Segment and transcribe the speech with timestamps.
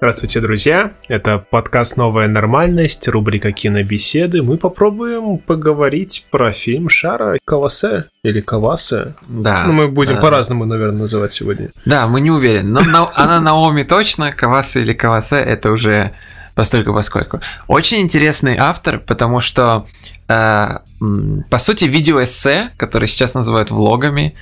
[0.00, 0.92] Здравствуйте, друзья!
[1.08, 4.44] Это подкаст «Новая нормальность», рубрика «Кинобеседы».
[4.44, 9.16] Мы попробуем поговорить про фильм Шара Кавасе или Кавасе.
[9.26, 9.64] Да.
[9.66, 10.20] Ну, мы будем да.
[10.20, 11.70] по-разному, наверное, называть сегодня.
[11.84, 12.68] Да, мы не уверены.
[12.68, 16.12] Но на- она Наоми точно, Кавасы или Кавасе это уже
[16.54, 17.40] постольку поскольку.
[17.66, 19.88] Очень интересный автор, потому что,
[20.28, 20.78] э,
[21.50, 24.36] по сути, видеоэссе, которое сейчас называют влогами,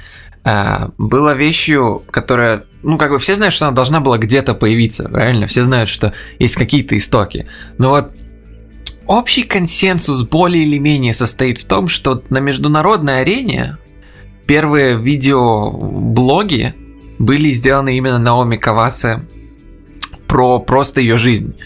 [0.96, 5.48] было вещью, которая, ну, как бы все знают, что она должна была где-то появиться, правильно?
[5.48, 7.48] Все знают, что есть какие-то истоки.
[7.78, 8.10] Но вот
[9.06, 13.78] общий консенсус более или менее состоит в том, что на международной арене
[14.46, 16.74] первые видеоблоги
[17.18, 19.26] были сделаны именно Наоми Кавасе
[20.28, 21.56] про просто ее жизнь.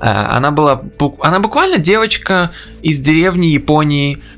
[0.00, 0.82] Э, Она была,
[1.20, 4.18] она буквально девочка из деревни Японии,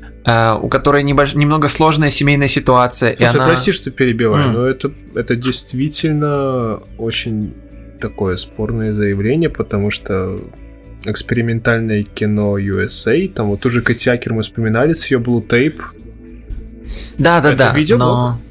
[0.61, 3.11] у которой небольш- немного сложная семейная ситуация.
[3.11, 4.53] и Слушай, она- прости, что перебиваю, М.
[4.53, 7.53] но это, это действительно очень
[7.99, 10.39] такое спорное заявление, потому что
[11.05, 15.81] экспериментальное кино USA, там вот уже Кэти Акер мы вспоминали с ее Blue Tape,
[17.17, 17.73] Да, да, Это да.
[17.73, 18.07] видеоблог?
[18.07, 18.41] но-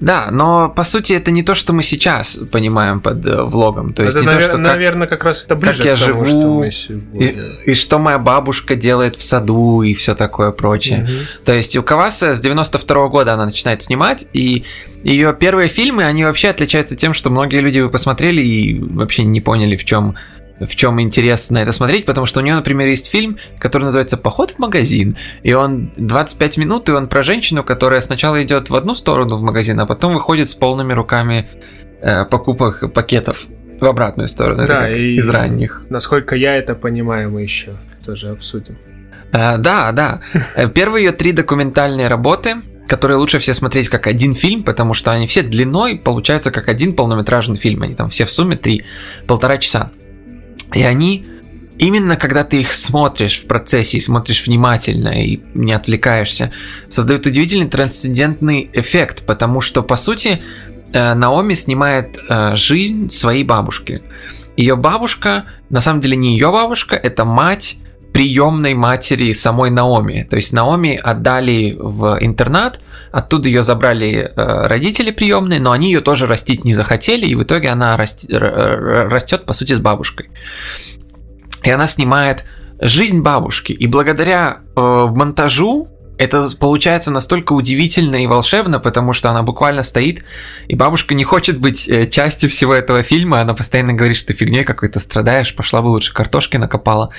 [0.00, 3.92] Да, но по сути это не то, что мы сейчас понимаем под э, влогом.
[3.92, 6.24] То есть это, не то, что как- наверное, как раз это ближе я к тому,
[6.24, 7.28] живу, что мы и, сегодня.
[7.66, 11.00] и что моя бабушка делает в саду и все такое прочее.
[11.00, 11.26] Мгм.
[11.44, 14.64] То есть у Каваса с 92 года она начинает снимать, и
[15.02, 19.40] ее первые фильмы, они вообще отличаются тем, что многие люди вы посмотрели и вообще не
[19.40, 20.16] поняли, в чем
[20.60, 24.16] в чем интерес на это смотреть, потому что у нее, например, есть фильм, который называется
[24.16, 28.74] «Поход в магазин», и он 25 минут, и он про женщину, которая сначала идет в
[28.74, 31.48] одну сторону в магазин, а потом выходит с полными руками
[32.00, 33.46] э, покупок пакетов
[33.80, 35.82] в обратную сторону, Да, как и- из ранних.
[35.90, 37.72] Насколько я это понимаю, мы еще
[38.04, 38.76] тоже обсудим.
[39.32, 40.20] Э, да, да.
[40.56, 42.56] Э, Первые ее три документальные работы,
[42.88, 46.94] которые лучше все смотреть как один фильм, потому что они все длиной получаются как один
[46.94, 47.82] полнометражный фильм.
[47.82, 48.84] Они там все в сумме три,
[49.26, 49.90] полтора часа.
[50.74, 51.26] И они
[51.78, 56.52] именно когда ты их смотришь в процессе и смотришь внимательно и не отвлекаешься,
[56.88, 60.42] создают удивительный трансцендентный эффект, потому что по сути
[60.92, 64.02] э, Наоми снимает э, жизнь своей бабушки.
[64.56, 67.78] Ее бабушка, на самом деле не ее бабушка, это мать
[68.12, 70.26] приемной матери самой Наоми.
[70.28, 72.80] То есть Наоми отдали в интернат,
[73.12, 77.42] оттуда ее забрали э, родители приемные, но они ее тоже растить не захотели, и в
[77.42, 80.30] итоге она растет, по сути, с бабушкой.
[81.62, 82.44] И она снимает
[82.80, 83.72] жизнь бабушки.
[83.72, 85.88] И благодаря э, монтажу
[86.18, 90.24] это получается настолько удивительно и волшебно, потому что она буквально стоит,
[90.66, 94.34] и бабушка не хочет быть э, частью всего этого фильма, она постоянно говорит, что ты
[94.34, 97.10] фигней какой-то страдаешь, пошла бы лучше картошки накопала.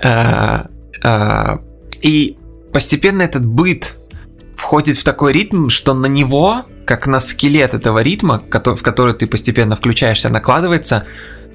[0.00, 0.64] Э,
[1.02, 1.58] э,
[2.02, 2.36] И
[2.72, 3.96] постепенно этот быт
[4.56, 9.26] входит в такой ритм, что на него, как на скелет этого ритма, в который ты
[9.26, 11.06] постепенно включаешься, накладывается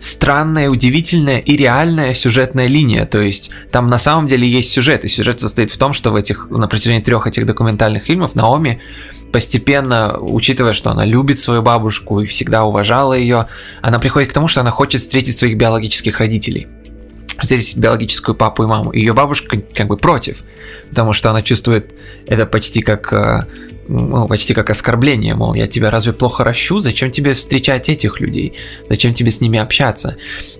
[0.04, 3.06] странная, удивительная и реальная сюжетная линия.
[3.06, 6.16] То есть там на самом деле есть сюжет, и сюжет состоит в том, что в
[6.16, 8.82] этих, на протяжении трех этих документальных фильмов Наоми
[9.32, 13.48] постепенно, учитывая, что она любит свою бабушку и всегда уважала ее,
[13.82, 16.68] она приходит к тому, что она хочет встретить своих биологических родителей
[17.42, 18.94] встретить биологическую папу и маму.
[18.94, 20.44] Ее бабушка как бы против,
[20.90, 21.92] потому что она чувствует
[22.28, 23.48] это почти как э,
[23.88, 28.54] ну, почти как оскорбление, мол, я тебя разве плохо ращу, зачем тебе встречать этих людей,
[28.90, 30.16] зачем тебе с ними общаться.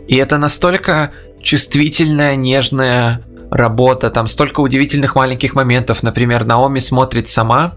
[0.08, 1.12] И это настолько
[1.42, 7.74] чувствительная, нежная работа, там столько удивительных маленьких моментов, например, Наоми смотрит сама,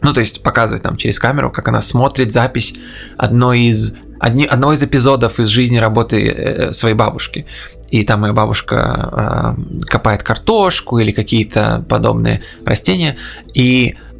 [0.00, 2.74] ну, то есть показывает нам через камеру, как она смотрит запись
[3.16, 7.46] одной из, одни, одного из эпизодов из жизни работы э, своей бабушки.
[7.90, 13.16] И там моя бабушка э, копает картошку или какие-то подобные растения.
[13.54, 14.11] И э,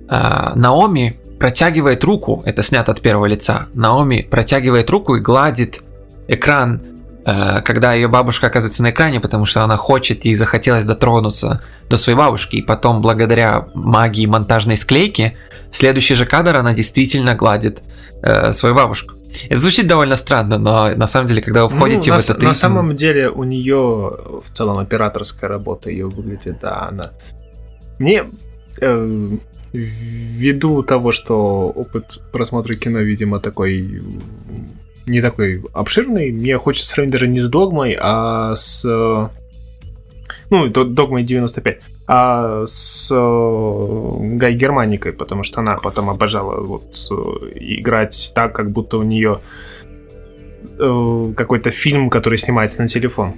[0.55, 5.83] Наоми протягивает руку, это снято от первого лица, Наоми протягивает руку и гладит
[6.29, 6.81] экран,
[7.25, 11.97] э, когда ее бабушка оказывается на экране, потому что она хочет, ей захотелось дотронуться до
[11.97, 12.57] своей бабушки.
[12.57, 15.37] И потом, благодаря магии монтажной склейки,
[15.73, 17.83] следующий же кадр она действительно гладит
[18.23, 19.15] э, свою бабушку.
[19.49, 22.39] Это звучит довольно странно, но на самом деле, когда вы входите Ну, в на, этот
[22.43, 22.55] на ритм...
[22.55, 27.05] самом деле у нее в целом операторская работа ее выглядит, да, она.
[27.99, 28.25] Мне
[28.81, 29.29] э,
[29.73, 34.03] ввиду того, что опыт просмотра кино, видимо, такой
[35.07, 38.85] не такой обширный, мне хочется сравнить даже не с догмой, а с
[40.51, 47.15] ну, догмой 95, а с э, Гай Германикой, потому что она потом обожала вот э,
[47.55, 49.41] играть так, как будто у нее
[50.79, 53.33] э, какой-то фильм, который снимается на телефон.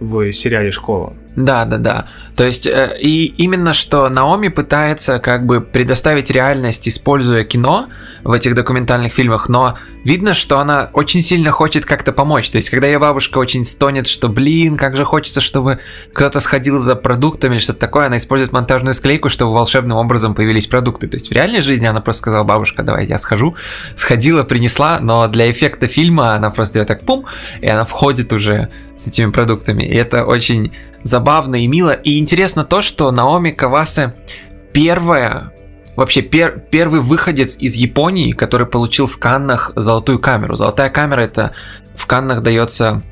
[0.00, 1.14] В сериале «Школа».
[1.36, 2.06] Да, да, да.
[2.34, 7.88] То есть, э, и именно что Наоми пытается как бы предоставить реальность, используя кино
[8.24, 12.50] в этих документальных фильмах, но видно, что она очень сильно хочет как-то помочь.
[12.50, 15.78] То есть, когда ее бабушка очень стонет, что, блин, как же хочется, чтобы
[16.12, 20.66] кто-то сходил за продуктами или что-то такое, она использует монтажную склейку, чтобы волшебным образом появились
[20.66, 21.06] продукты.
[21.06, 23.56] То есть, в реальной жизни она просто сказала, бабушка, давай я схожу.
[23.94, 27.26] Сходила, принесла, но для эффекта фильма она просто делает так пум,
[27.60, 29.82] и она входит уже с этими продуктами.
[29.82, 30.72] И это очень
[31.02, 31.92] забавно и мило.
[31.92, 34.14] И интересно то, что Наоми Кавасе
[34.72, 35.52] первая
[35.96, 40.56] вообще пер, первый выходец из Японии, который получил в Каннах золотую камеру.
[40.56, 41.52] Золотая камера это
[41.94, 43.02] в Каннах дается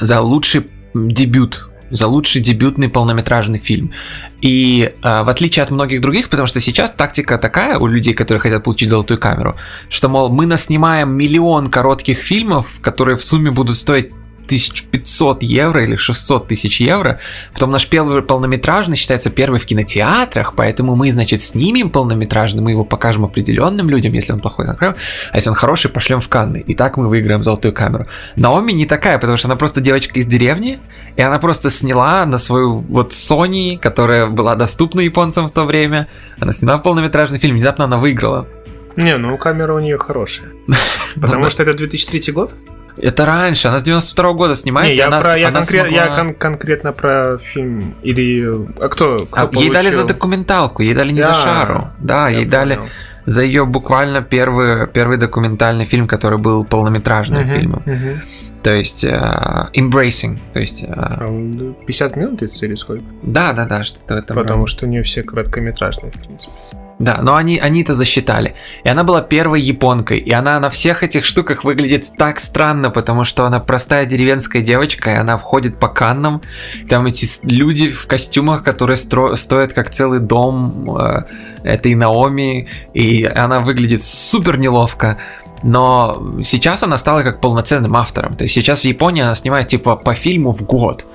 [0.00, 3.92] за лучший дебют, за лучший дебютный полнометражный фильм.
[4.40, 8.40] И э, в отличие от многих других, потому что сейчас тактика такая у людей, которые
[8.40, 9.54] хотят получить золотую камеру,
[9.88, 14.12] что, мол, мы наснимаем миллион коротких фильмов, которые в сумме будут стоить
[14.50, 17.20] 1500 евро или 600 тысяч евро.
[17.52, 22.84] Потом наш первый полнометражный считается первый в кинотеатрах, поэтому мы, значит, снимем полнометражный, мы его
[22.84, 24.96] покажем определенным людям, если он плохой, закроем,
[25.30, 26.64] а если он хороший, пошлем в Канны.
[26.66, 28.06] И так мы выиграем золотую камеру.
[28.34, 30.80] Наоми не такая, потому что она просто девочка из деревни,
[31.14, 36.08] и она просто сняла на свою вот Sony, которая была доступна японцам в то время,
[36.40, 38.48] она сняла полнометражный фильм, внезапно она выиграла.
[38.96, 40.48] Не, ну камера у нее хорошая.
[41.14, 42.52] Потому что это 2003 год?
[42.96, 44.88] Это раньше, она с 92 -го года снимает.
[44.90, 46.04] Не, я, она, про, я, она конкрет, смогла...
[46.04, 48.44] я кон- конкретно про фильм или
[48.80, 49.18] а кто?
[49.18, 49.62] кто А, получил?
[49.62, 51.84] ей дали за документалку, ей дали не за Да, шару.
[51.98, 52.88] Да, ей дали понял.
[53.26, 57.82] за ее буквально первый, первый документальный фильм, который был полнометражным Мгм, фильмом.
[57.86, 58.20] мгм.
[58.62, 59.10] То есть э,
[59.74, 60.38] Embracing.
[60.52, 60.82] То есть.
[60.84, 63.02] э, А он 50 минут длится или сколько?
[63.22, 64.36] да, да, да, что-то в этом.
[64.36, 66.52] Потому что у нее все короткометражные, в принципе.
[67.00, 68.54] Да, но они, они это засчитали.
[68.84, 70.18] И она была первой японкой.
[70.18, 75.10] И она на всех этих штуках выглядит так странно, потому что она простая деревенская девочка,
[75.10, 76.42] и она входит по каннам.
[76.90, 81.22] Там эти люди в костюмах, которые стро- стоят как целый дом э,
[81.64, 82.68] этой Наоми.
[82.92, 85.16] И она выглядит супер неловко.
[85.62, 88.36] Но сейчас она стала как полноценным автором.
[88.36, 91.06] То есть сейчас в Японии она снимает типа по фильму в год.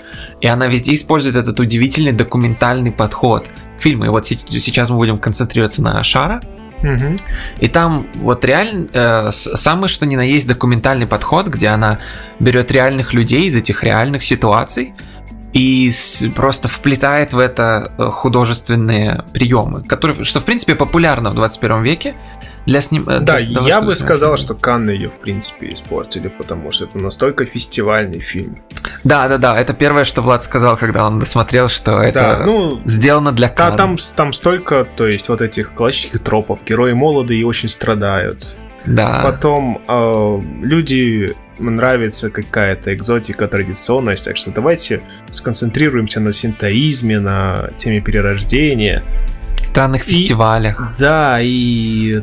[0.42, 4.06] И она везде использует этот удивительный документальный подход к фильму.
[4.06, 6.42] И вот се- сейчас мы будем концентрироваться на Шара.
[6.84, 7.18] Мгм.
[7.60, 12.00] И там вот реально э, самый что ни на есть документальный подход, где она
[12.40, 14.94] берет реальных людей из этих реальных ситуаций
[15.56, 15.90] и
[16.36, 22.14] просто вплетает в это э, художественные приемы, которые, что в принципе популярно в 21 веке
[22.66, 23.08] для сним...
[23.08, 26.84] э, Да, для того, я бы сказал, что Канны ее, в принципе, испортили, потому что
[26.84, 28.58] это настолько фестивальный фильм.
[29.06, 32.82] Да, да, да, это первое, что Влад сказал, когда он досмотрел, что это Да, ну,
[32.84, 33.78] сделано для та- Канн.
[33.78, 36.66] там, там столько, то есть, вот этих классических тропов.
[36.66, 38.58] Герои молоды и очень страдают.
[38.86, 39.22] Да.
[39.24, 48.02] Потом э, люди нравится какая-то экзотика, традиционность, так что давайте сконцентрируемся на синтоизме, на теме
[48.02, 49.04] перерождения.
[49.58, 50.94] странных И- фестивалях.
[51.00, 52.22] Да, и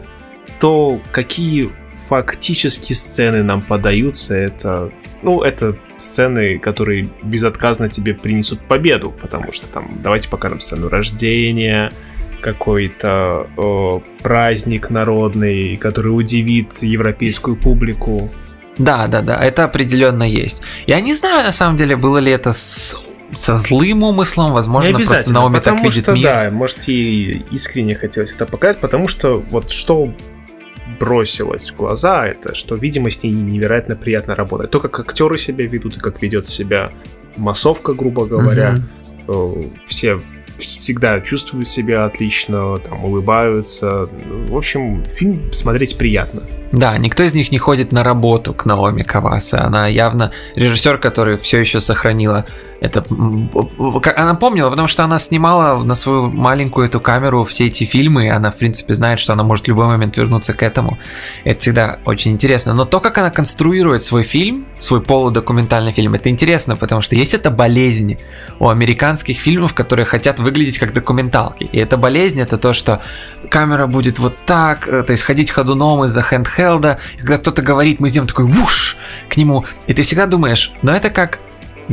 [0.60, 1.70] то, какие
[2.08, 4.92] фактически сцены нам подаются, это,
[5.22, 11.90] ну, это сцены, которые безотказно тебе принесут победу, потому что там, давайте покажем сцену рождения,
[12.40, 18.30] какой-то э, праздник народный, который удивит европейскую публику.
[18.78, 20.62] Да, да, да, это определенно есть.
[20.86, 23.00] Я не знаю, на самом деле, было ли это с-
[23.34, 26.22] со злым умыслом, возможно, Не просто Наоми так потому видит что, мир.
[26.22, 30.12] да, может, ей искренне хотелось это показать, потому что вот что
[31.00, 34.70] бросилось в глаза, это что, видимо, с ней невероятно приятно работать.
[34.70, 36.90] То, как актеры себя ведут и как ведет себя
[37.36, 38.76] массовка, грубо говоря.
[39.28, 39.54] Э,
[39.86, 40.20] Все
[40.58, 44.08] всегда чувствуют себя отлично, там, улыбаются.
[44.48, 46.42] В общем, фильм смотреть приятно.
[46.72, 49.58] Да, никто из них не ходит на работу к Наоми Кавасе.
[49.58, 52.46] Она явно режиссер, который все еще сохранила
[52.82, 53.04] это.
[54.16, 58.50] Она помнила, потому что она снимала на свою маленькую эту камеру все эти фильмы, она,
[58.50, 60.98] в принципе, знает, что она может в любой момент вернуться к этому.
[61.44, 62.74] Это всегда очень интересно.
[62.74, 67.34] Но то, как она конструирует свой фильм, свой полудокументальный фильм, это интересно, потому что есть
[67.34, 68.18] эта болезнь
[68.58, 71.68] у американских фильмов, которые хотят выглядеть как документалки.
[71.70, 73.00] И эта болезнь это то, что
[73.48, 76.98] камера будет вот так, э, то есть ходить ходуном из-за хендхелда.
[77.14, 78.96] И когда кто-то говорит, мы сделаем такой вуш
[79.28, 81.38] к нему, и ты всегда думаешь, но это как,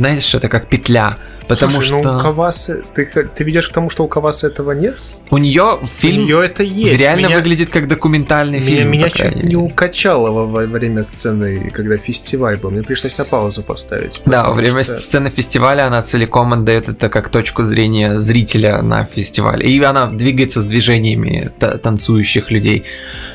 [0.00, 1.16] знаешь, это как петля.
[1.50, 4.72] Потому Слушай, что ну у Кавасы, ты, ты ведешь к тому, что у Кавасы этого
[4.72, 4.98] нет?
[5.30, 7.00] у нее фильм у нее это есть.
[7.00, 8.90] реально меня, выглядит как документальный меня, фильм.
[8.90, 9.56] меня чуть крайней не мере.
[9.58, 12.70] укачало во, во время сцены, когда фестиваль был.
[12.70, 14.22] Мне пришлось на паузу поставить.
[14.26, 19.04] Да, во время что- сцены фестиваля она целиком отдает это как точку зрения зрителя на
[19.04, 19.68] фестивале.
[19.68, 22.84] И она двигается с движениями та- танцующих людей.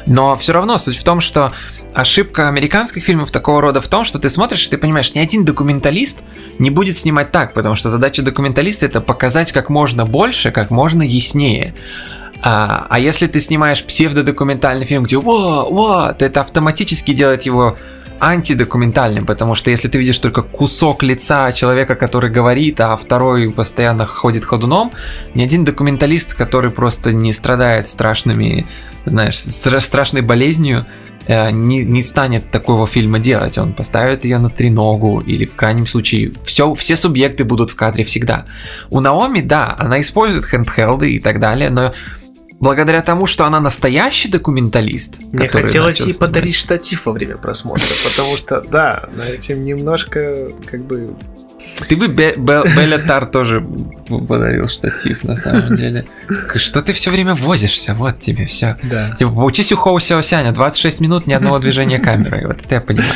[0.06, 1.52] Но все равно суть в том, что
[1.94, 5.46] ошибка американских фильмов такого рода в том, что ты смотришь и ты понимаешь, ни один
[5.46, 6.24] документалист
[6.60, 11.02] не будет снимать так, потому что задача документалиста это показать как можно больше, как можно
[11.04, 11.74] яснее.
[12.42, 17.78] А, а если ты снимаешь псевдодокументальный фильм, где во, во, то это автоматически делает его
[18.20, 24.06] антидокументальным, потому что если ты видишь только кусок лица человека, который говорит, а второй постоянно
[24.06, 24.92] ходит ходуном,
[25.34, 28.68] ни один документалист, который просто не страдает страшными,
[29.04, 30.86] знаешь, стра- страшной болезнью,
[31.28, 33.58] не, не станет такого фильма делать.
[33.58, 38.04] Он поставит ее на треногу или в крайнем случае все, все субъекты будут в кадре
[38.04, 38.46] всегда.
[38.90, 41.94] У Наоми, да, она использует хендхелды и так далее, но
[42.60, 47.86] благодаря тому, что она настоящий документалист, Мне хотелось ей снимать- подарить штатив во время просмотра,
[48.04, 51.16] потому что, да, на этим немножко, как бы,
[51.90, 53.66] Ты бы Бе- Бе- Белля Тар тоже
[54.28, 56.06] подарил штатив, на самом деле.
[56.56, 57.94] Что ты все время возишься?
[57.94, 58.78] Вот тебе все.
[58.84, 59.12] да.
[59.12, 62.48] Типа, поучись у Хоу Сяосяня, 26 минут, ни одного движения камеры.
[62.48, 63.12] Вот это я понимаю.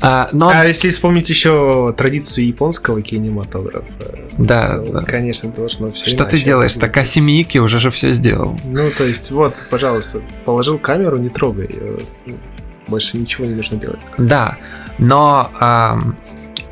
[0.00, 3.84] А, но, А если вспомнить еще традицию японского кинематографа,
[4.38, 5.02] да, то, да.
[5.02, 6.76] конечно, должно все Что ты делаешь?
[6.76, 8.58] Такаси Мики уже же все сделал.
[8.64, 11.68] Ну, то есть, вот, пожалуйста, положил камеру, не трогай.
[11.72, 11.98] э,
[12.86, 13.98] Больше ничего не нужно делать.
[14.18, 14.56] Да,
[15.00, 16.16] но ам,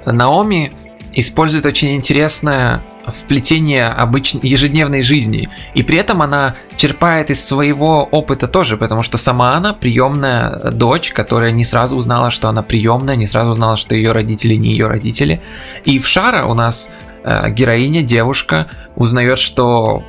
[0.05, 0.73] Наоми
[1.17, 5.49] использует очень интересное вплетение обычной ежедневной жизни.
[5.75, 11.13] И при этом она черпает из своего опыта тоже, потому что сама она приемная дочь,
[11.13, 14.89] которая не сразу узнала, что она приемная, не сразу узнала, что ее родители не ее
[14.89, 15.41] родители.
[15.87, 16.93] И в Шара у нас
[17.25, 20.05] э, героиня, девушка, узнает, что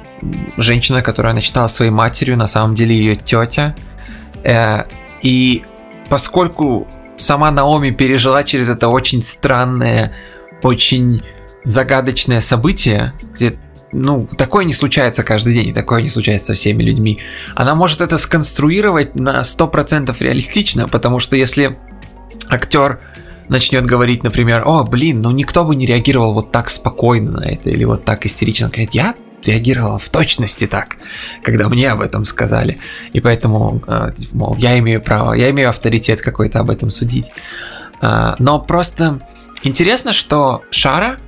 [0.57, 3.75] женщина, которую она считала своей матерью, на самом деле ее тетя.
[4.43, 4.83] Э,
[5.21, 5.63] и
[6.09, 6.85] поскольку
[7.15, 10.11] сама Наоми пережила через это очень странное,
[10.63, 11.21] очень
[11.63, 13.57] загадочное событие, где
[13.91, 17.17] ну, такое не случается каждый день, такое не случается со всеми людьми.
[17.55, 21.77] Она может это сконструировать на 100% реалистично, потому что если
[22.49, 22.99] актер
[23.49, 27.69] начнет говорить, например, о, блин, ну никто бы не реагировал вот так спокойно на это,
[27.69, 30.97] или вот так истерично, говорит, я реагировала в точности так,
[31.43, 32.79] когда мне об этом сказали.
[33.13, 37.31] И поэтому, э, мол, я имею право, я имею авторитет какой-то об этом судить.
[38.01, 39.21] А, Но просто
[39.63, 41.19] интересно, что Шара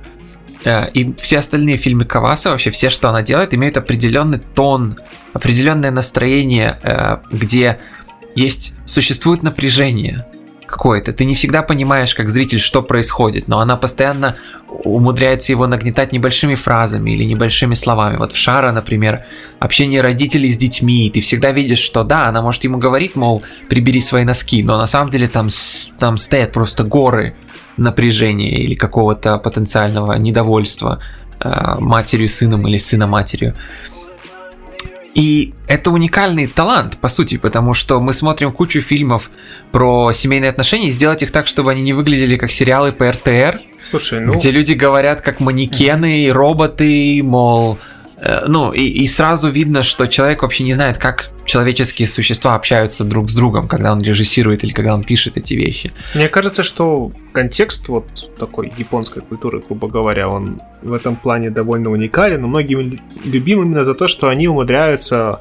[0.64, 4.98] э, и все остальные фильмы Каваса, вообще все, что она делает, имеют определенный тон,
[5.32, 7.78] определенное настроение, э, где
[8.34, 10.26] есть, существует напряжение
[10.70, 11.12] какое-то.
[11.12, 14.36] Ты не всегда понимаешь, как зритель, что происходит, но она постоянно
[14.68, 18.16] умудряется его нагнетать небольшими фразами или небольшими словами.
[18.18, 19.24] Вот в Шара, например,
[19.58, 24.00] общение родителей с детьми, ты всегда видишь, что да, она может ему говорить, мол, прибери
[24.00, 25.48] свои носки, но на самом деле там,
[25.98, 27.34] там стоят просто горы
[27.76, 31.00] напряжения или какого-то потенциального недовольства
[31.38, 33.54] э, матерью, сыном или сыном матерью.
[35.14, 39.30] И это уникальный талант, по сути, потому что мы смотрим кучу фильмов
[39.72, 43.60] про семейные отношения и сделать их так, чтобы они не выглядели как сериалы по РТР,
[43.90, 47.78] Слушай, ну, где люди говорят как манекены и роботы, мол,
[48.46, 53.30] ну и, и сразу видно, что человек вообще не знает, как человеческие существа общаются друг
[53.30, 55.90] с другом, когда он режиссирует или когда он пишет эти вещи.
[56.14, 58.06] мне кажется, что контекст вот
[58.38, 63.84] такой японской культуры, грубо говоря, он в этом плане довольно уникален, но многим любим именно
[63.84, 65.40] за то, что они умудряются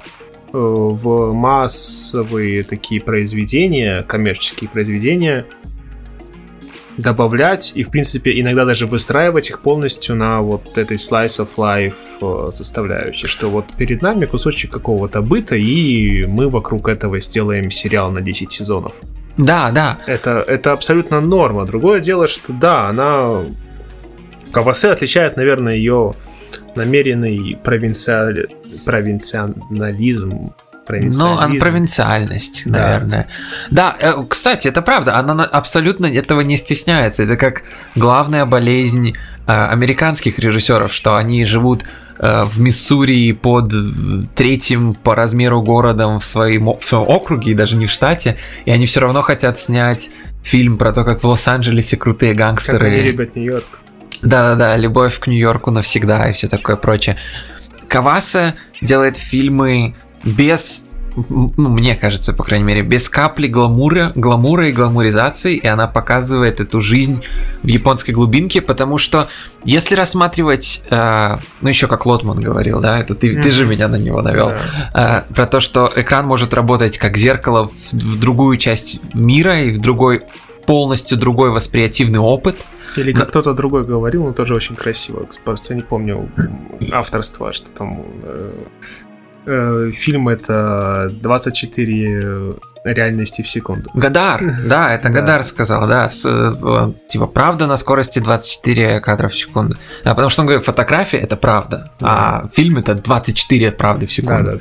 [0.54, 5.46] э, в массовые такие произведения, коммерческие произведения,
[7.00, 11.94] добавлять и, в принципе, иногда даже выстраивать их полностью на вот этой slice of life
[12.22, 18.12] э, составляющей, что вот перед нами кусочек какого-то быта, и мы вокруг этого сделаем сериал
[18.12, 18.94] на 10 сезонов.
[19.38, 21.66] Да, да, Это, это абсолютно норма.
[21.66, 23.46] Другое дело, что да, она...
[24.52, 26.14] Кавасе отличает, наверное, ее
[26.76, 28.50] намеренный провинциали...
[28.84, 30.52] провинциализм.
[30.90, 31.64] Ну, провинциализм.
[31.64, 32.80] провинциальность, Да.
[32.82, 33.28] наверное.
[33.72, 37.24] Да, э, кстати, это правда, она на- абсолютно этого не стесняется.
[37.24, 37.64] Это как
[37.96, 39.14] главная болезнь
[39.48, 41.84] э, американских режиссеров, что они живут
[42.20, 43.72] э, в Миссури под
[44.36, 48.72] третьим по размеру городом в своем, в своем округе, и даже не в штате, и
[48.72, 50.10] они все равно хотят снять
[50.44, 53.02] фильм про то, как в Лос-Анджелесе крутые Как они гангстеры.
[53.02, 53.80] любят Нью-Йорк.
[54.22, 57.16] Да-да-да, любовь к Нью-Йорку навсегда и все такое прочее.
[57.88, 60.86] Каваса делает фильмы без
[61.28, 66.60] ну, мне кажется, по крайней мере, без капли гламура, гламура и гламуризации, и она показывает
[66.60, 67.24] эту жизнь
[67.64, 69.28] в японской глубинке, потому что
[69.66, 73.42] если рассматривать, э, ну еще как Лотман говорил, да, это ты, mm-hmm.
[73.42, 74.52] ты же меня на него навел,
[74.94, 75.26] да.
[75.28, 79.72] э, про то, что экран может работать как зеркало в, в другую часть мира и
[79.72, 80.22] в другой
[80.66, 82.68] полностью другой восприятивный опыт.
[82.96, 85.28] Или как кто-то другой говорил, но тоже очень красиво.
[85.44, 86.30] Просто не помню
[86.92, 88.52] авторства, что там э,
[89.46, 93.90] фильм это 24 реальности в секунду.
[93.94, 99.36] Гадар, да, это Гадар сказал, да, с, э, типа правда на скорости 24 кадра в
[99.36, 99.76] секунду.
[100.04, 104.44] Да, потому что он говорит, фотография это правда, а фильм это 24 правды в секунду.
[104.44, 104.60] Да, да.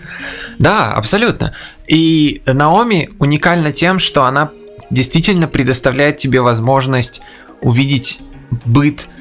[0.59, 1.55] да, абсолютно.
[1.87, 4.51] И Наоми уникальна тем, что она
[4.91, 7.23] действительно предоставляет тебе возможность
[7.61, 8.21] увидеть
[8.65, 9.18] быт э,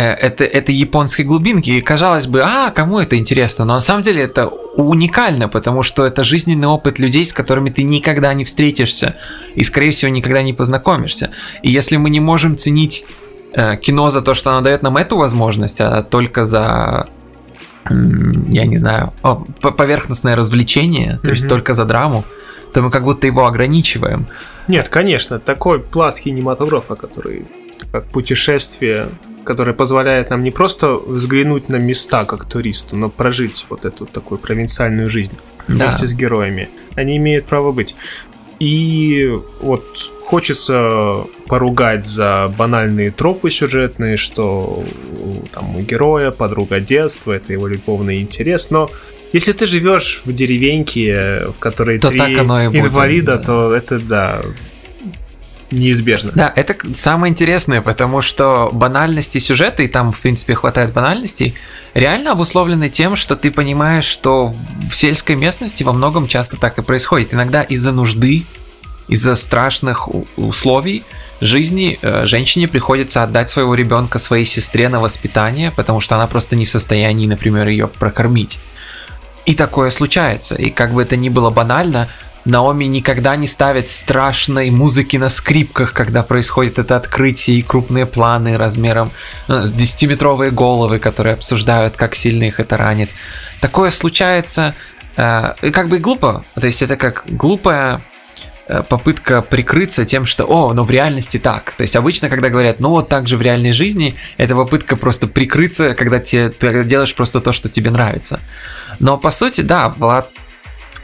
[0.00, 1.70] это, это японской глубинки.
[1.70, 3.64] И казалось бы, а, кому это интересно?
[3.64, 7.84] Но на самом деле это уникально, потому что это жизненный опыт людей, с которыми ты
[7.84, 9.16] никогда не встретишься
[9.54, 11.30] и, скорее всего, никогда не познакомишься.
[11.62, 13.06] И если мы не можем ценить
[13.52, 17.08] э, кино за то, что оно дает нам эту возможность, а только за
[17.86, 19.12] я не знаю,
[19.60, 21.30] поверхностное развлечение, то mm-hmm.
[21.30, 22.24] есть только за драму,
[22.72, 24.26] то мы как будто его ограничиваем.
[24.68, 27.44] Нет, конечно, такой пласт кинематографа, который
[27.90, 29.08] как путешествие,
[29.44, 34.38] которое позволяет нам не просто взглянуть на места как туристу, но прожить вот эту такую
[34.38, 35.36] провинциальную жизнь
[35.68, 35.84] да.
[35.84, 36.68] вместе с героями.
[36.96, 37.94] Они имеют право быть.
[38.60, 44.84] И вот хочется поругать за банальные тропы сюжетные, что
[45.52, 48.90] там у героя подруга детства, это его любовный интерес, но
[49.32, 53.52] если ты живешь в деревеньке, в которой то три инвалида, будет, да.
[53.52, 54.42] то это да
[55.74, 56.32] неизбежно.
[56.34, 61.54] Да, это самое интересное, потому что банальности сюжета, и там, в принципе, хватает банальностей,
[61.94, 66.82] реально обусловлены тем, что ты понимаешь, что в сельской местности во многом часто так и
[66.82, 67.34] происходит.
[67.34, 68.46] Иногда из-за нужды,
[69.08, 71.04] из-за страшных условий
[71.40, 76.56] жизни э, женщине приходится отдать своего ребенка своей сестре на воспитание, потому что она просто
[76.56, 78.58] не в состоянии, например, ее прокормить.
[79.44, 80.54] И такое случается.
[80.54, 82.08] И как бы это ни было банально,
[82.44, 88.58] Наоми никогда не ставит страшной музыки на скрипках, когда происходит это открытие и крупные планы
[88.58, 89.10] размером
[89.48, 93.08] ну, с 10-метровые головы, которые обсуждают, как сильно их это ранит.
[93.60, 94.74] Такое случается
[95.16, 96.44] э, как бы глупо.
[96.54, 98.02] То есть это как глупая
[98.68, 101.72] э, попытка прикрыться тем, что «О, но в реальности так».
[101.78, 105.28] То есть обычно, когда говорят «Ну вот так же в реальной жизни», это попытка просто
[105.28, 108.38] прикрыться, когда тебе, ты делаешь просто то, что тебе нравится.
[109.00, 110.30] Но по сути, да, Влад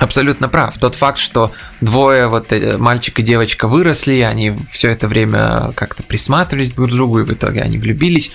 [0.00, 0.78] абсолютно прав.
[0.78, 6.02] Тот факт, что двое, вот э, мальчик и девочка выросли, они все это время как-то
[6.02, 8.32] присматривались друг к другу, и в итоге они влюбились.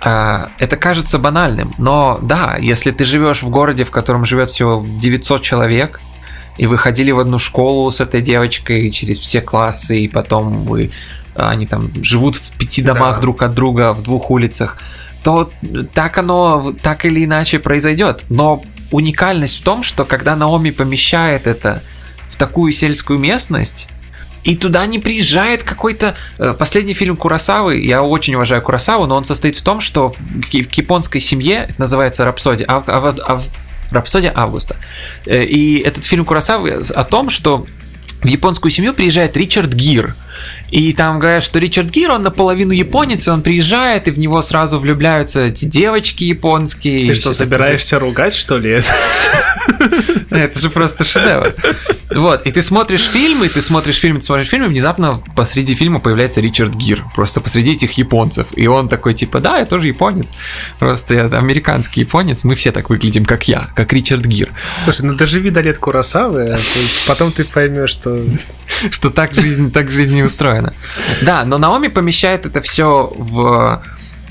[0.00, 4.84] А, это кажется банальным, но да, если ты живешь в городе, в котором живет всего
[4.86, 6.00] 900 человек,
[6.56, 10.90] и вы ходили в одну школу с этой девочкой через все классы, и потом вы,
[11.34, 13.22] они там живут в пяти домах да.
[13.22, 14.78] друг от друга, в двух улицах,
[15.22, 15.50] то
[15.94, 18.24] так оно так или иначе произойдет.
[18.28, 18.62] Но
[18.94, 21.82] уникальность в том, что когда Наоми помещает это
[22.28, 23.88] в такую сельскую местность,
[24.44, 26.14] и туда не приезжает какой-то...
[26.38, 30.52] Э, последний фильм Курасавы, я очень уважаю Курасаву, но он состоит в том, что в
[30.52, 33.44] японской семье, это называется «Рапсодия», ав, ав, ав,
[33.90, 34.76] «Рапсодия Августа».
[35.26, 37.66] Э, и этот фильм Курасавы о том, что
[38.22, 40.14] в японскую семью приезжает Ричард Гир–
[40.70, 44.42] и там говорят, что Ричард Гир, он наполовину японец, и он приезжает, и в него
[44.42, 47.08] сразу влюбляются эти девочки японские.
[47.08, 48.08] Ты что, собираешься такое.
[48.10, 48.80] ругать, что ли?
[50.30, 51.54] Это же просто шедевр.
[52.14, 56.00] Вот, и ты смотришь фильмы, ты смотришь фильм, ты смотришь фильм, и внезапно посреди фильма
[56.00, 58.48] появляется Ричард Гир, просто посреди этих японцев.
[58.56, 60.32] И он такой, типа, да, я тоже японец,
[60.78, 64.50] просто я американский японец, мы все так выглядим, как я, как Ричард Гир.
[64.84, 66.58] Слушай, ну доживи до лет Курасавы, а
[67.06, 68.24] потом ты поймешь, что...
[68.90, 70.72] Что так жизнь, так жизнь не устроена.
[71.22, 73.82] Да, но Наоми помещает это все в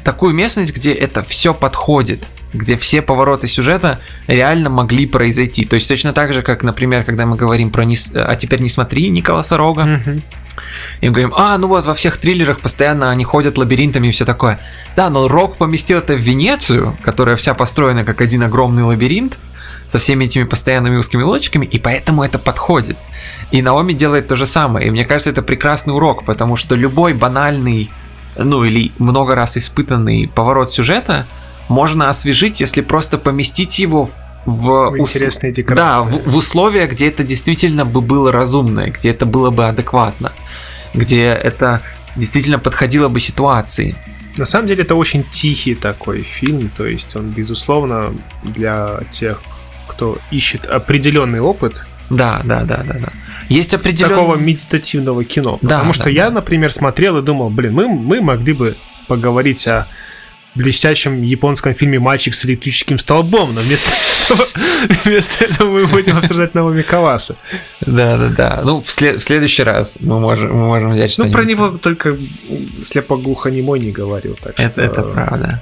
[0.04, 5.66] такую местность, где это все подходит где все повороты сюжета реально могли произойти.
[5.66, 7.96] То есть точно так же, как, например, когда мы говорим про не...
[8.14, 10.22] «А теперь не смотри» Николаса Рога, mm-hmm.
[11.02, 14.26] и мы говорим, а, ну вот во всех триллерах постоянно они ходят лабиринтами и все
[14.26, 14.60] такое.
[14.96, 19.40] Да, но Рок поместил это в Венецию, которая вся построена как один огромный лабиринт,
[19.88, 22.98] со всеми этими постоянными узкими лодочками, и поэтому это подходит.
[23.52, 24.88] И Наоми делает то же самое.
[24.88, 27.92] И мне кажется, это прекрасный урок, потому что любой банальный,
[28.38, 31.26] ну или много раз испытанный поворот сюжета
[31.70, 34.16] можно освежить, если просто поместить его в
[34.46, 35.84] в, интересные декорации.
[35.84, 40.32] Да, в, в условия, где это действительно бы было разумно, где это было бы адекватно,
[40.94, 41.82] где это
[42.16, 43.96] действительно подходило бы ситуации.
[44.38, 49.42] На самом деле это очень тихий такой фильм, то есть он, безусловно, для тех,
[49.88, 53.10] кто ищет определенный опыт, Да, да, да, да, да.
[53.50, 54.16] Есть определенный...
[54.16, 55.58] Такого медитативного кино.
[55.62, 56.36] Да, Потому что да, я, да.
[56.36, 58.76] например, смотрел и думал, блин, мы, мы могли бы
[59.08, 59.88] поговорить о
[60.56, 63.90] блестящем японском фильме «Мальчик с электрическим столбом», но вместо
[64.30, 64.48] этого,
[65.04, 67.36] вместо этого мы будем обсуждать Наоми Каваса.
[67.82, 68.62] Да, да, да.
[68.64, 71.34] Ну, в, след- в следующий раз мы можем, мы можем взять Ну, что-нибудь.
[71.36, 72.16] про него только
[72.82, 74.82] слепоглухонемой не говорил, так Это, что...
[74.84, 75.62] это правда.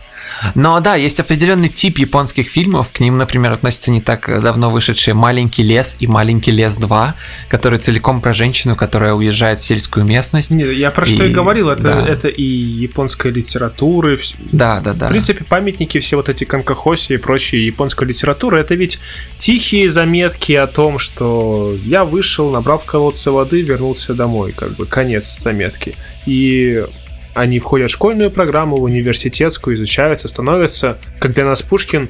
[0.56, 2.90] Но да, есть определенный тип японских фильмов.
[2.92, 7.14] К ним, например, относятся не так давно вышедшие «Маленький лес» и «Маленький лес 2»,
[7.48, 10.52] которые целиком про женщину, которая уезжает в сельскую местность.
[10.52, 12.06] Не, я про что и, И- говорил, это, да.
[12.08, 14.18] это и японская литература, и
[14.52, 15.08] Да, да, да.
[15.08, 19.00] В принципе, памятники, все вот эти канкахоси и прочие японской литературы, это ведь
[19.38, 24.86] тихие заметки о том, что я вышел, набрал в колодце воды, вернулся домой, как бы
[24.86, 25.96] конец заметки.
[26.26, 26.84] И
[27.34, 32.10] они входят в школьную программу, в университетскую, изучаются, становятся, как для нас Пушкин,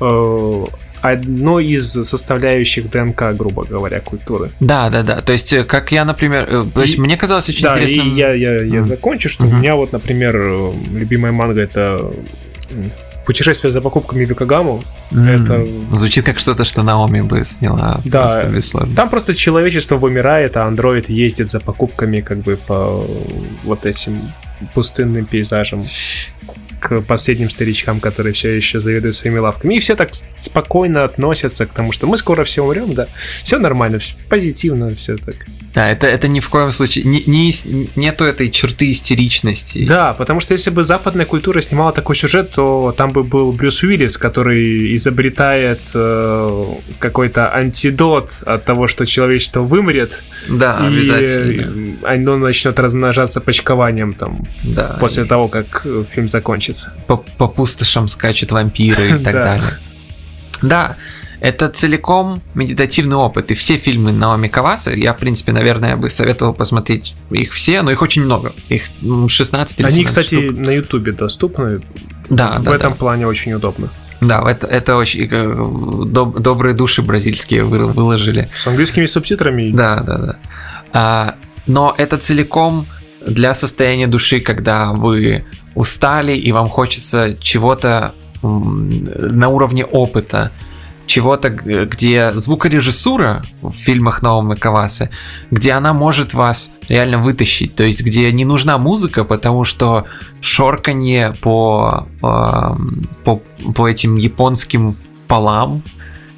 [0.00, 0.64] э,
[1.00, 4.50] одной из составляющих ДНК, грубо говоря, культуры.
[4.60, 5.20] Да, да, да.
[5.20, 8.14] То есть, э, как я, например, э, то есть И- мне казалось очень да, интересным.
[8.14, 8.84] и я, я, я Мгм.
[8.84, 9.54] закончу, что Мгм.
[9.54, 12.10] у меня вот, например, э, любимая манга это
[13.26, 14.82] «Путешествие за покупками в Икагаму».
[15.12, 18.00] М, это- Звучит как что-то, что Наоми бы сняла.
[18.04, 18.46] Да.
[18.50, 18.88] Просто.
[18.96, 23.04] Там просто человечество вымирает, а андроид ездит за покупками как бы по
[23.64, 24.16] вот этим
[24.74, 25.86] пустынным пейзажам
[26.80, 29.74] к последним старичкам, которые все еще заведуют своими лавками.
[29.74, 30.10] И все так
[30.40, 33.06] спокойно относятся к тому, что мы скоро все умрем, да.
[33.42, 35.34] Все нормально, вс- позитивно, все так.
[35.74, 37.04] Да, это, это ни в коем случае.
[37.04, 37.52] Не, не
[37.94, 39.84] нету этой черты истеричности.
[39.84, 43.82] Да, потому что если бы западная культура снимала такой сюжет, то там бы был Брюс
[43.82, 46.64] Уиллис, который изобретает э,
[46.98, 51.96] какой-то антидот от того, что человечество вымрет, Да, и обязательно.
[52.02, 54.96] оно начнет размножаться почкованием там Да.
[55.00, 56.67] после того, как фильм закончится.
[57.06, 59.44] По, по пустошам скачут вампиры и так Да.
[59.44, 59.70] далее.
[60.62, 60.96] Да,
[61.40, 63.50] это целиком медитативный опыт.
[63.50, 67.90] И все фильмы Наоми Кавасы, я, в принципе, наверное, бы советовал посмотреть их все, но
[67.92, 68.52] их очень много.
[68.68, 70.58] Их м, 16 или Они, 17 кстати, штук.
[70.58, 71.80] на Ютубе доступны.
[72.28, 72.98] Да, в да, этом да.
[72.98, 73.88] плане очень удобно.
[74.20, 75.44] Да, это, это очень э,
[76.10, 78.48] доб- добрые души бразильские вы- выложили.
[78.56, 79.70] С английскими субтитрами.
[79.70, 80.36] Да, да, да.
[80.92, 81.34] А,
[81.68, 82.84] но это целиком
[83.24, 85.44] для состояния души, когда вы
[85.78, 88.12] устали и вам хочется чего-то
[88.42, 90.50] на уровне опыта,
[91.06, 95.10] чего-то, где звукорежиссура в фильмах Наомы Кавасы,
[95.52, 100.06] где она может вас реально вытащить, то есть где не нужна музыка, потому что
[100.40, 103.40] шорканье по, эм, по,
[103.72, 104.96] по этим японским
[105.28, 105.84] полам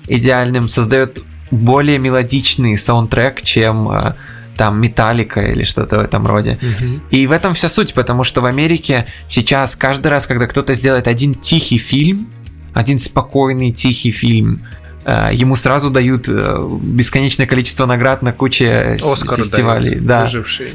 [0.07, 4.15] идеальным создает более мелодичный саундтрек, чем э,
[4.57, 6.59] там Металлика или что-то в этом роде.
[6.61, 7.03] Мгм.
[7.11, 11.09] И в этом вся суть, потому что в Америке сейчас каждый раз, когда кто-то сделает
[11.09, 12.27] один тихий фильм,
[12.75, 14.61] один спокойный тихий фильм,
[15.05, 19.91] э, ему сразу дают э, бесконечное количество наград на куче с- Оскар фестивалей.
[19.91, 20.21] дают, Да.
[20.25, 20.69] выжившие.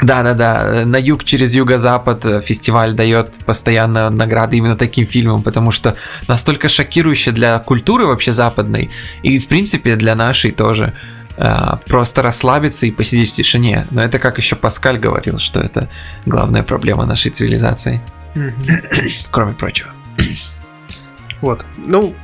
[0.00, 0.84] Да, да, да.
[0.84, 5.94] На юг через юго-запад э, фестиваль дает постоянно награды именно таким фильмам, потому что
[6.26, 8.90] настолько шокирующе для культуры вообще западной
[9.22, 10.92] и, в принципе, для нашей тоже.
[11.36, 13.86] Э, Просто расслабиться и посидеть в тишине.
[13.90, 15.88] Но это как еще Паскаль говорил, что это
[16.26, 18.00] главная проблема нашей цивилизации,
[19.30, 19.90] кроме прочего.
[21.40, 21.64] Вот.
[21.76, 22.14] Ну,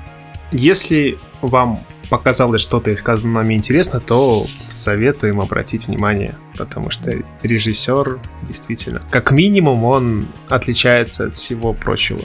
[0.53, 8.19] если вам показалось что-то из сказанного нами интересно, то советуем обратить внимание, потому что режиссер
[8.43, 12.21] действительно, как минимум, он отличается от всего прочего.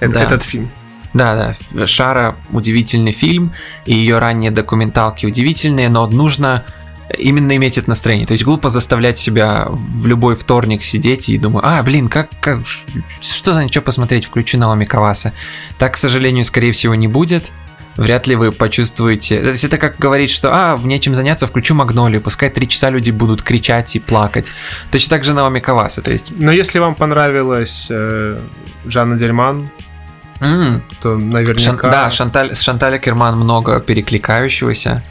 [0.00, 0.24] Э- Да.
[0.24, 0.70] Этот фильм.
[1.14, 3.52] Да, да, Шара удивительный фильм,
[3.86, 6.64] и ее ранние документалки удивительные, но нужно
[7.16, 8.26] именно иметь это настроение.
[8.26, 12.60] То есть глупо заставлять себя в любой вторник сидеть и думать, а, блин, как, как
[13.20, 15.32] что за ничего посмотреть, включу Наоми Каваса.
[15.78, 17.52] Так, к сожалению, скорее всего, не будет.
[17.96, 19.40] Вряд ли вы почувствуете...
[19.40, 23.12] То есть это как говорить, что, а, нечем заняться, включу Магнолию, пускай три часа люди
[23.12, 24.50] будут кричать и плакать.
[24.90, 26.32] Точно так же Наоми Каваса, то есть...
[26.36, 28.40] Но если вам понравилась э,
[28.84, 29.70] Жанна Дельман,
[30.40, 31.90] м, то Шан- наверняка...
[31.90, 35.02] да, Шанталь, с Шанталь Керман много перекликающегося.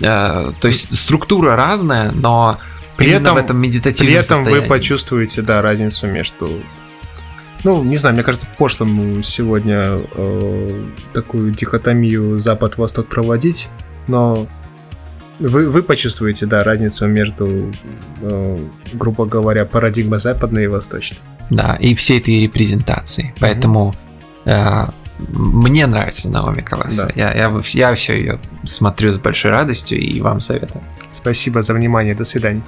[0.00, 2.58] Э, то есть структура разная, но
[2.96, 4.68] При этом- в этом медитативном При этом вы состоянии.
[4.68, 6.48] почувствуете, да, разницу между...
[7.64, 13.68] Ну, не знаю, мне кажется, пошлым сегодня э, такую дихотомию Запад-Восток проводить,
[14.08, 14.48] но
[15.38, 17.70] вы, вы почувствуете, да, разницу между,
[18.20, 18.58] э,
[18.94, 21.18] грубо говоря, парадигмой западной и восточной.
[21.50, 23.32] Да, и всей этой репрезентации.
[23.38, 24.11] Поэтому э,
[24.44, 27.06] мне нравится Наоми Каваса.
[27.06, 27.12] Да.
[27.14, 30.82] Я, я, я все ее смотрю с большой радостью и вам советую.
[31.10, 32.62] Спасибо за внимание, до свидания.